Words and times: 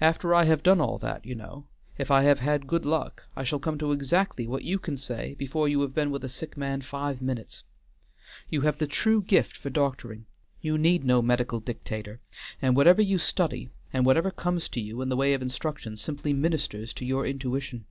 After 0.00 0.34
I 0.34 0.42
have 0.46 0.64
done 0.64 0.80
all 0.80 0.98
that, 0.98 1.24
you 1.24 1.36
know, 1.36 1.66
if 1.96 2.10
I 2.10 2.22
have 2.24 2.40
had 2.40 2.66
good 2.66 2.84
luck 2.84 3.28
I 3.36 3.44
shall 3.44 3.60
come 3.60 3.78
to 3.78 3.92
exactly 3.92 4.44
what 4.44 4.64
you 4.64 4.76
can 4.76 4.96
say 4.98 5.36
before 5.38 5.68
you 5.68 5.82
have 5.82 5.94
been 5.94 6.10
with 6.10 6.24
a 6.24 6.28
sick 6.28 6.56
man 6.56 6.80
five 6.80 7.22
minutes. 7.22 7.62
You 8.50 8.62
have 8.62 8.78
the 8.78 8.88
true 8.88 9.22
gift 9.22 9.56
for 9.56 9.70
doctoring, 9.70 10.26
you 10.60 10.76
need 10.76 11.04
no 11.04 11.22
medical 11.22 11.60
dictator, 11.60 12.18
and 12.60 12.74
whatever 12.74 13.02
you 13.02 13.18
study 13.18 13.70
and 13.92 14.04
whatever 14.04 14.32
comes 14.32 14.68
to 14.70 14.80
you 14.80 15.00
in 15.00 15.10
the 15.10 15.16
way 15.16 15.32
of 15.32 15.42
instruction 15.42 15.96
simply 15.96 16.32
ministers 16.32 16.92
to 16.94 17.04
your 17.04 17.24
intuition. 17.24 17.84